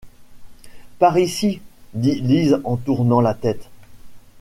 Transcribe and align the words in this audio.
Par 0.97 1.19
ici, 1.19 1.61
dit 1.93 2.15
Lise 2.21 2.59
en 2.63 2.75
tournant 2.75 3.21
la 3.21 3.35
tête. 3.35 3.69